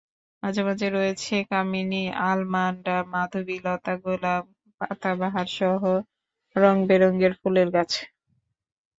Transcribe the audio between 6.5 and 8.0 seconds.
রংবেরঙের ফুলের গাছ।